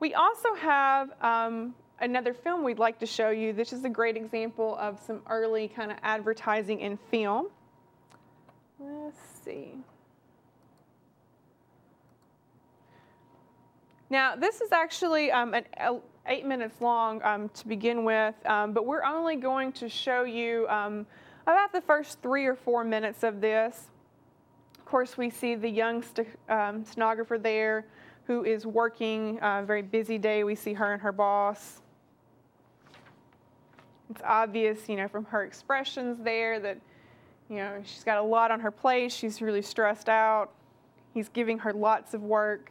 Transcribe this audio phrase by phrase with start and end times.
[0.00, 3.52] We also have um, another film we'd like to show you.
[3.52, 7.48] This is a great example of some early kind of advertising in film.
[8.78, 9.74] Let's see.
[14.10, 15.64] Now, this is actually um, an
[16.26, 20.66] eight minutes long um, to begin with, um, but we're only going to show you
[20.68, 21.06] um,
[21.42, 23.90] about the first three or four minutes of this.
[24.78, 27.84] Of course, we see the young st- um, stenographer there
[28.28, 30.44] who is working a very busy day.
[30.44, 31.80] We see her and her boss.
[34.10, 36.78] It's obvious, you know, from her expressions there that,
[37.48, 39.12] you know, she's got a lot on her plate.
[39.12, 40.52] She's really stressed out.
[41.14, 42.70] He's giving her lots of work.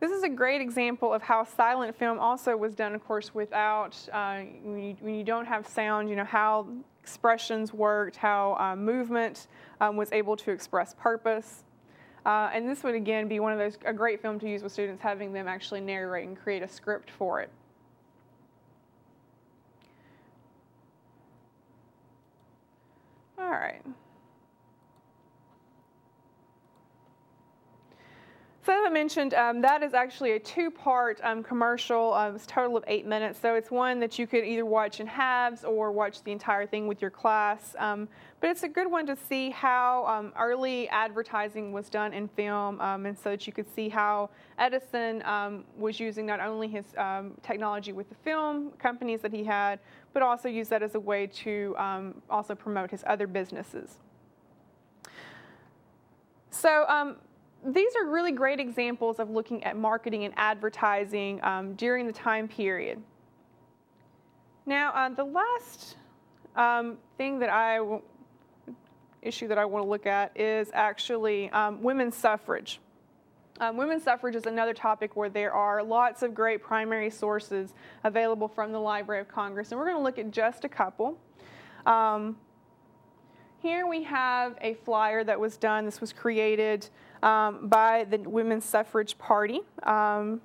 [0.00, 3.94] This is a great example of how silent film also was done, of course, without,
[4.10, 6.66] uh, when, you, when, you, don't have sound, you know, how
[7.02, 9.46] expressions worked, how uh, movement
[9.82, 11.64] um, was able to express purpose.
[12.24, 14.72] Uh, and this would again be one of those, a great film to use with
[14.72, 17.50] students, having them actually narrate and create a script for it.
[23.38, 23.82] All right.
[28.59, 32.12] So as I mentioned, um, that is actually a two-part um, commercial.
[32.14, 33.38] Um, it's a total of eight minutes.
[33.40, 36.86] So it's one that you could either watch in halves or watch the entire thing
[36.86, 37.74] with your class.
[37.78, 38.08] Um,
[38.40, 42.80] but it's a good one to see how um, early advertising was done in film,
[42.80, 45.22] and so that you could see how Edison
[45.76, 46.86] was using not only his
[47.42, 49.78] technology with the film companies that he had,
[50.14, 51.76] but also use that as a way to
[52.30, 53.98] also promote his other businesses.
[56.50, 57.16] So
[57.64, 62.48] these are really great examples of looking at marketing and advertising um, during the time
[62.48, 63.02] period.
[64.66, 65.96] Now, uh, the last
[66.56, 68.02] um, thing that I w-
[69.22, 72.80] issue that I want to look at is actually um, women's suffrage.
[73.60, 78.48] Um, women's suffrage is another topic where there are lots of great primary sources available
[78.48, 81.18] from the Library of Congress, and we're going to look at just a couple.
[81.84, 82.36] Um,
[83.60, 85.84] here we have a flyer that was done.
[85.84, 86.88] This was created
[87.22, 89.60] um, by the Women's Suffrage Party.
[89.82, 90.40] Um,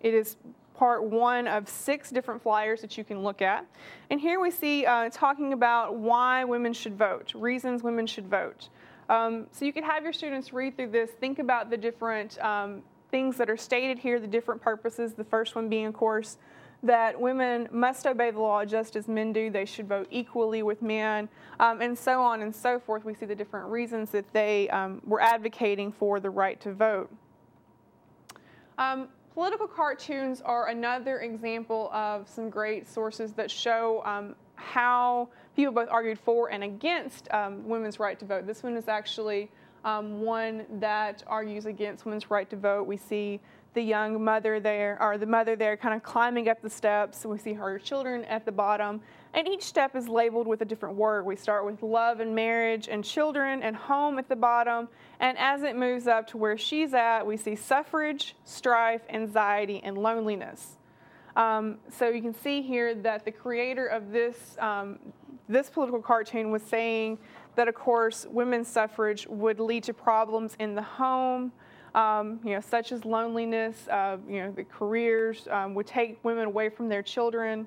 [0.00, 0.36] it is
[0.74, 3.66] part one of six different flyers that you can look at.
[4.10, 8.68] And here we see uh, talking about why women should vote, reasons women should vote.
[9.08, 12.82] Um, so you could have your students read through this, think about the different um,
[13.10, 15.12] things that are stated here, the different purposes.
[15.12, 16.38] The first one being, of course,
[16.82, 19.50] that women must obey the law just as men do.
[19.50, 21.28] They should vote equally with men,
[21.60, 23.04] um, and so on and so forth.
[23.04, 27.10] We see the different reasons that they um, were advocating for the right to vote.
[28.78, 35.72] Um, political cartoons are another example of some great sources that show um, how people
[35.72, 38.46] both argued for and against um, women's right to vote.
[38.46, 39.50] This one is actually
[39.84, 42.86] um, one that argues against women's right to vote.
[42.86, 43.40] We see
[43.74, 47.24] the young mother there, or the mother there, kind of climbing up the steps.
[47.24, 49.00] We see her children at the bottom,
[49.34, 51.24] and each step is labeled with a different word.
[51.24, 54.88] We start with love and marriage and children and home at the bottom,
[55.20, 59.96] and as it moves up to where she's at, we see suffrage, strife, anxiety, and
[59.96, 60.76] loneliness.
[61.34, 64.98] Um, so you can see here that the creator of this um,
[65.48, 67.18] this political cartoon was saying
[67.56, 71.52] that, of course, women's suffrage would lead to problems in the home
[71.94, 76.46] um, you know, such as loneliness, uh, you know, the careers um, would take women
[76.46, 77.66] away from their children.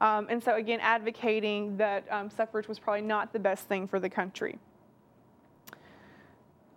[0.00, 4.00] Um, and so, again, advocating that um, suffrage was probably not the best thing for
[4.00, 4.58] the country.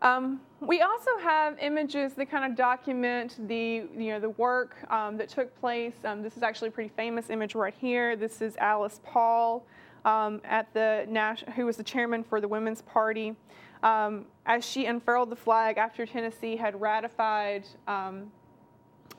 [0.02, 5.18] Um, we also have images that kind of document the, you know, the work um,
[5.18, 5.94] that took place.
[6.02, 8.16] this is actually a pretty famous image right here.
[8.16, 9.66] This is Alice Paul
[10.06, 13.36] at the Nash- who was the chairman for the Women's Party
[13.84, 18.32] um, as she unfurled the flag after Tennessee had ratified, um,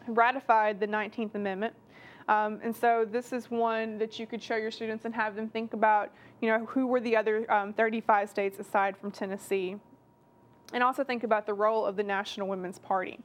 [0.07, 1.75] ratified the 19th Amendment.
[2.29, 5.49] Um, and so this is one that you could show your students and have them
[5.49, 9.77] think about, you know, who were the other um, 35 states aside from Tennessee.
[10.73, 13.19] And also think about the role of the National Women's Party.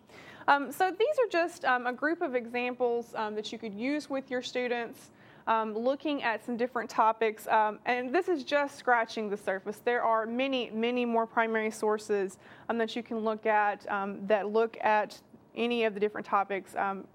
[0.48, 4.32] Um, so these are just um, a group of examples that you could use with
[4.32, 5.12] your students
[5.48, 7.48] um, looking at some different topics.
[7.48, 9.80] Um, and this is just scratching the surface.
[9.84, 12.38] There are many, many more primary sources
[12.70, 15.20] um, that you can look at um, that look at
[15.56, 17.06] any of the different topics um,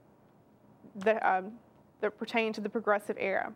[0.97, 1.53] that, um,
[2.01, 3.53] that pertain to the progressive era.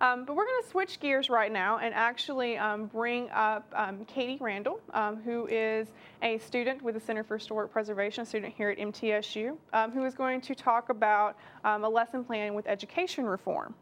[0.00, 4.04] Um, but we're going to switch gears right now and actually um, bring up um,
[4.06, 4.80] Katie Randall,
[5.24, 9.56] who is a student with the Center for Historic Preservation, a student here at MTSU,
[9.94, 13.76] who is going to talk about a lesson plan with education reform.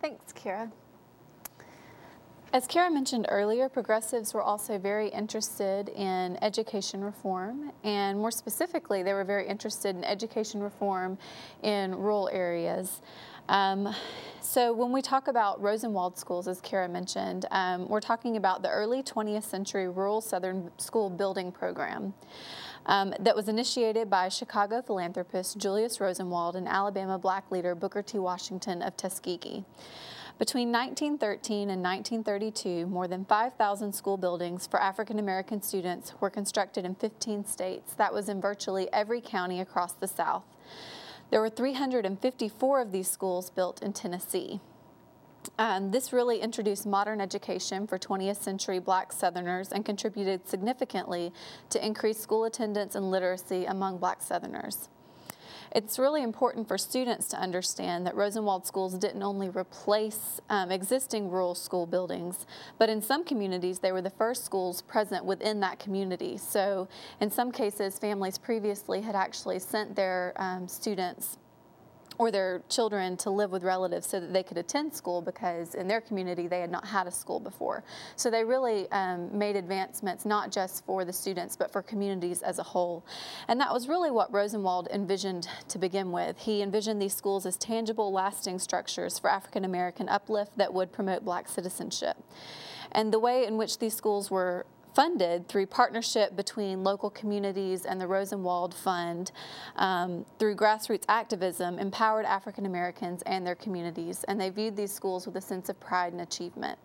[0.00, 0.70] Thanks, Kara.
[2.52, 9.04] As Kara mentioned earlier, progressives were also very interested in education reform, and more specifically,
[9.04, 11.16] they were very interested in education reform
[11.62, 13.02] in rural areas.
[13.48, 13.94] Um,
[14.40, 18.70] so when we talk about Rosenwald schools, as Kara mentioned, um, we're talking about the
[18.70, 22.14] early 20th century rural Southern school building program.
[22.90, 28.18] Um, that was initiated by Chicago philanthropist Julius Rosenwald and Alabama black leader Booker T.
[28.18, 29.64] Washington of Tuskegee.
[30.40, 36.84] Between 1913 and 1932, more than 5,000 school buildings for African American students were constructed
[36.84, 37.94] in 15 states.
[37.94, 40.42] That was in virtually every county across the South.
[41.30, 44.58] There were 354 of these schools built in Tennessee.
[45.60, 51.34] Um, this really introduced modern education for 20th century black Southerners and contributed significantly
[51.68, 54.88] to increased school attendance and literacy among black Southerners.
[55.72, 61.28] It's really important for students to understand that Rosenwald schools didn't only replace um, existing
[61.28, 62.46] rural school buildings,
[62.78, 66.38] but in some communities they were the first schools present within that community.
[66.38, 66.88] So
[67.20, 71.36] in some cases, families previously had actually sent their um, students
[72.20, 75.88] or their children to live with relatives so that they could attend school because in
[75.88, 77.82] their community they had not had a school before.
[78.14, 82.58] So they really um, made advancements not just for the students but for communities as
[82.58, 83.06] a whole.
[83.48, 86.36] And that was really what Rosenwald envisioned to begin with.
[86.36, 91.24] He envisioned these schools as tangible, lasting structures for African American uplift that would promote
[91.24, 92.18] black citizenship.
[92.92, 98.00] And the way in which these schools were funded through partnership between local communities and
[98.00, 99.32] the Rosenwald Fund
[99.76, 105.26] um, through grassroots activism empowered African Americans and their communities, and they viewed these schools
[105.26, 106.78] with a sense of pride and achievement.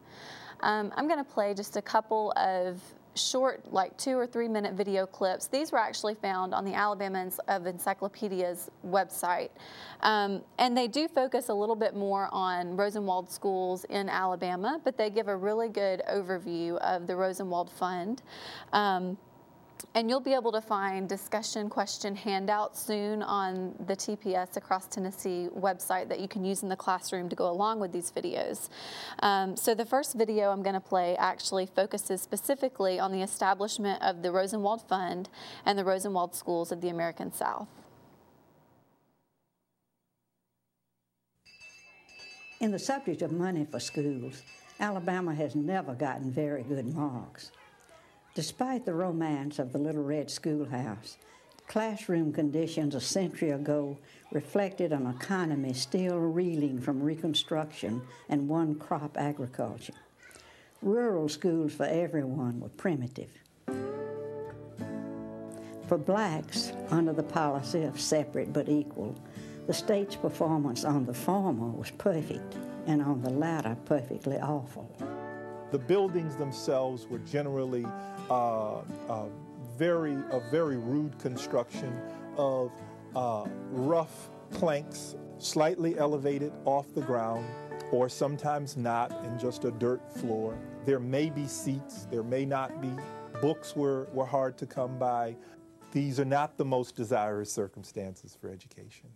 [0.62, 2.81] Um, I'm going to play just a couple of
[3.16, 5.48] short, like two or three minute video clips.
[5.48, 9.50] These were actually found on the Alabama of Encyclopedia's website.
[10.02, 14.98] Um, and they do focus a little bit more on Rosenwald schools in Alabama, but
[14.98, 18.22] they give a really good overview of the Rosenwald Fund.
[18.74, 19.18] Um,
[19.94, 25.48] and you'll be able to find discussion question handouts soon on the TPS Across Tennessee
[25.56, 28.70] website that you can use in the classroom to go along with these videos.
[29.20, 34.02] Um, so the first video I'm going to play actually focuses specifically on the establishment
[34.02, 35.30] of the Rosenwald Fund
[35.66, 37.68] and the Rosenwald Schools of the American South.
[42.62, 44.42] In the subject of money for schools,
[44.80, 47.52] Alabama has never gotten very good marks.
[48.36, 51.16] Despite the romance of the Little Red Schoolhouse,
[51.68, 53.98] classroom conditions a century ago
[54.34, 59.94] reflected an economy still reeling from Reconstruction and one crop agriculture.
[60.82, 63.32] Rural schools for everyone were primitive.
[65.88, 69.16] For blacks, under the policy of separate but equal,
[69.66, 74.92] the state's performance on the former was perfect, and on the latter, perfectly awful.
[75.75, 77.86] The buildings themselves were generally
[78.30, 78.77] uh,
[79.10, 79.25] uh,
[79.77, 81.94] very a very rude construction
[82.38, 82.72] of
[83.13, 87.45] uh, rough planks, slightly elevated off the ground,
[87.92, 90.57] or sometimes not, in just a dirt floor.
[90.86, 92.92] There may be seats, there may not be.
[93.42, 95.36] Books were, were hard to come by.
[95.91, 99.10] These are not the most desirous circumstances for education.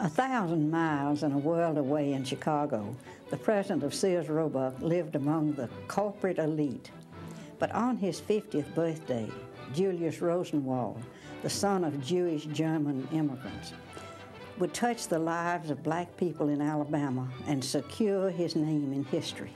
[0.00, 2.96] A thousand miles and a world away in Chicago,
[3.28, 6.90] the president of Sears Roebuck lived among the corporate elite.
[7.58, 9.28] But on his 50th birthday,
[9.74, 11.02] Julius Rosenwald,
[11.42, 13.72] the son of Jewish German immigrants,
[14.58, 19.52] would touch the lives of black people in Alabama and secure his name in history.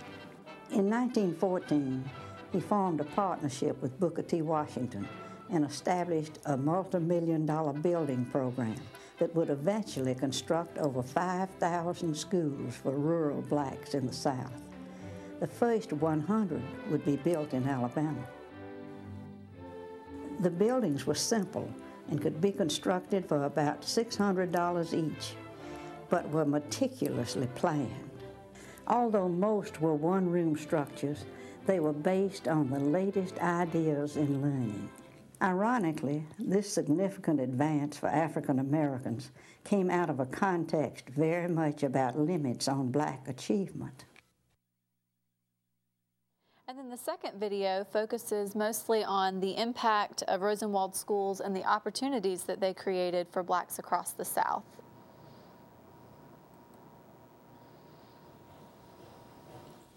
[0.73, 2.05] In 1914,
[2.53, 4.43] he formed a partnership with Booker T.
[4.43, 5.09] Washington
[5.51, 8.77] and established a multi-million dollar building program
[9.21, 14.63] that would eventually construct over 5,000 schools for rural blacks in the South.
[15.41, 18.25] The first 100 would be built in Alabama.
[20.41, 21.71] The buildings were simple
[22.09, 25.35] and could be constructed for about $600 each,
[26.09, 28.11] but were meticulously planned.
[28.87, 31.27] Although most were one-room structures,
[31.67, 34.89] they were based on the latest ideas in learning.
[35.43, 39.31] Ironically, this significant advance for African Americans
[39.65, 44.05] came out of a context very much about limits on black achievement.
[46.69, 51.65] And then the second video focuses mostly on the impact of Rosenwald schools and the
[51.65, 54.63] opportunities that they created for blacks across the South.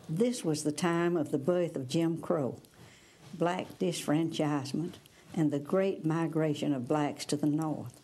[0.10, 2.60] This was the time of the birth of Jim Crow,
[3.34, 4.94] black disfranchisement,
[5.34, 8.00] and the great migration of blacks to the north.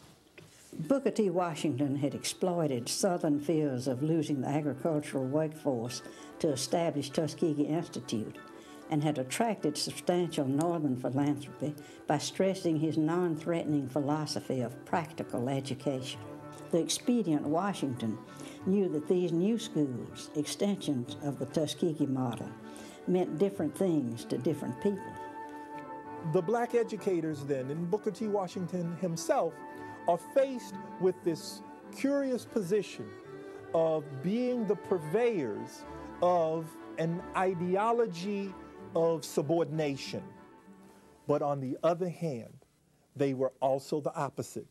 [0.88, 1.30] Booker T.
[1.30, 6.02] Washington had exploited Southern fears of losing the agricultural workforce
[6.40, 8.38] to establish Tuskegee Institute
[8.90, 11.76] and had attracted substantial Northern philanthropy
[12.08, 16.20] by stressing his non threatening philosophy of practical education.
[16.72, 18.18] The expedient Washington
[18.66, 22.50] knew that these new schools, extensions of the Tuskegee model,
[23.08, 25.14] meant different things to different people.
[26.34, 28.28] The black educators then, and Booker T.
[28.28, 29.54] Washington himself,
[30.08, 31.62] are faced with this
[31.96, 33.10] curious position
[33.74, 35.86] of being the purveyors
[36.22, 36.66] of
[36.98, 38.54] an ideology
[38.96, 40.24] of subordination.
[41.28, 42.66] But on the other hand,
[43.16, 44.68] they were also the opposite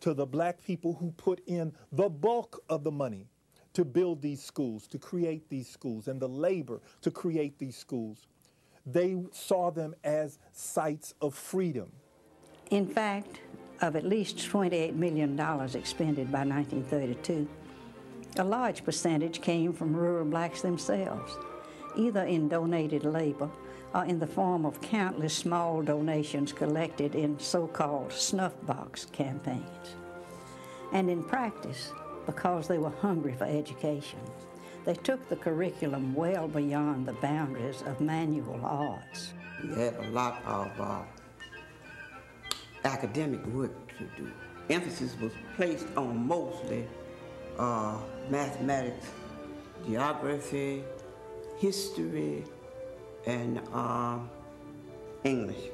[0.00, 3.26] to the black people who put in the bulk of the money
[3.72, 8.26] to build these schools, to create these schools, and the labor to create these schools.
[8.86, 11.92] They saw them as sites of freedom.
[12.70, 13.40] In fact,
[13.80, 15.38] of at least $28 million
[15.74, 17.48] expended by 1932,
[18.38, 21.36] a large percentage came from rural blacks themselves
[21.96, 23.50] either in donated labor
[23.94, 29.96] or in the form of countless small donations collected in so called snuff box campaigns.
[30.92, 31.92] And in practice,
[32.26, 34.20] because they were hungry for education,
[34.88, 39.34] they took the curriculum well beyond the boundaries of manual arts.
[39.62, 41.02] We had a lot of uh,
[42.84, 44.32] academic work to do.
[44.70, 46.88] Emphasis was placed on mostly
[47.58, 47.98] uh,
[48.30, 49.10] mathematics,
[49.86, 50.82] geography,
[51.58, 52.46] history,
[53.26, 54.20] and uh,
[55.22, 55.64] English.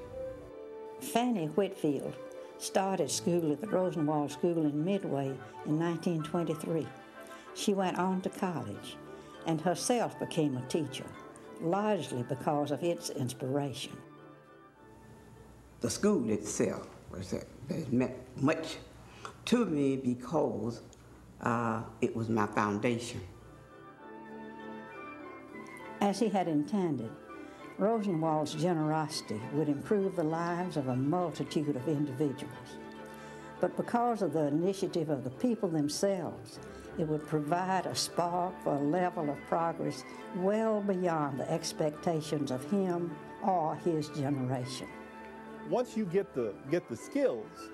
[1.01, 2.15] Fannie Whitfield
[2.59, 5.27] started school at the Rosenwald School in Midway
[5.67, 6.85] in 1923.
[7.55, 8.97] She went on to college
[9.47, 11.05] and herself became a teacher,
[11.61, 13.97] largely because of its inspiration.
[15.81, 17.35] The school itself was,
[17.91, 18.77] meant much
[19.47, 20.81] to me because
[21.41, 23.21] uh, it was my foundation
[26.05, 27.11] as he had intended.
[27.79, 32.77] Rosenwald's generosity would improve the lives of a multitude of individuals.
[33.61, 36.61] But because of the initiative of the people themselves,
[36.99, 40.05] it would provide a spark for a level of progress
[40.37, 44.89] well beyond the expectations of him or his generation.
[45.69, 47.71] Once you get the, get the skills,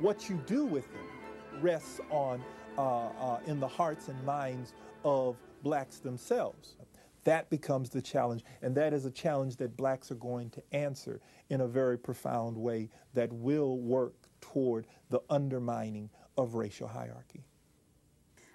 [0.00, 2.42] what you do with them rests on
[2.76, 6.76] uh, uh, in the hearts and minds of blacks themselves.
[7.24, 11.20] That becomes the challenge, and that is a challenge that blacks are going to answer
[11.50, 17.44] in a very profound way that will work toward the undermining of racial hierarchy.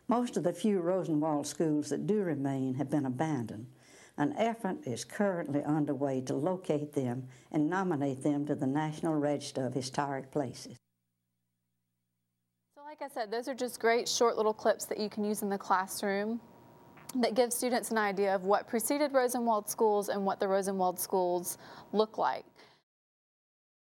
[0.10, 3.68] Most of the few Rosenwald schools that do remain have been abandoned.
[4.18, 9.66] An effort is currently underway to locate them and nominate them to the National Register
[9.66, 10.78] of Historic Places.
[12.74, 15.42] So like I said, those are just great short little clips that you can use
[15.42, 16.40] in the classroom
[17.16, 21.58] that gives students an idea of what preceded Rosenwald schools and what the Rosenwald schools
[21.92, 22.46] look like.